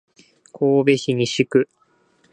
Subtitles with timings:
[0.51, 1.69] 神戸市西区